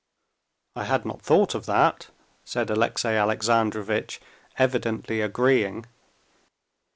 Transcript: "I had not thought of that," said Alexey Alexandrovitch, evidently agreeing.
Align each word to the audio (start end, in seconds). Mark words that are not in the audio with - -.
"I 0.75 0.85
had 0.85 1.05
not 1.05 1.21
thought 1.21 1.53
of 1.53 1.67
that," 1.67 2.07
said 2.43 2.71
Alexey 2.71 3.09
Alexandrovitch, 3.09 4.19
evidently 4.57 5.21
agreeing. 5.21 5.85